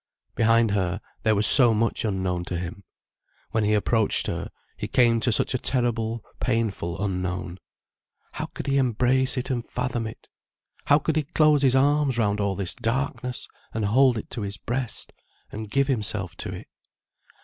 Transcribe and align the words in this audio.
Behind 0.33 0.71
her, 0.71 0.99
there 1.21 1.35
was 1.35 1.45
so 1.45 1.75
much 1.75 2.05
unknown 2.05 2.43
to 2.45 2.57
him. 2.57 2.83
When 3.51 3.63
he 3.63 3.75
approached 3.75 4.25
her, 4.25 4.49
he 4.75 4.87
came 4.87 5.19
to 5.19 5.31
such 5.31 5.53
a 5.53 5.59
terrible 5.59 6.23
painful 6.39 6.99
unknown. 7.05 7.59
How 8.31 8.47
could 8.47 8.65
he 8.65 8.77
embrace 8.77 9.37
it 9.37 9.51
and 9.51 9.63
fathom 9.63 10.07
it? 10.07 10.27
How 10.85 10.97
could 10.97 11.17
he 11.17 11.21
close 11.21 11.61
his 11.61 11.75
arms 11.75 12.17
round 12.17 12.39
all 12.39 12.55
this 12.55 12.73
darkness 12.73 13.47
and 13.75 13.85
hold 13.85 14.17
it 14.17 14.31
to 14.31 14.41
his 14.41 14.57
breast 14.57 15.13
and 15.51 15.69
give 15.69 15.85
himself 15.85 16.35
to 16.37 16.51
it? 16.51 16.67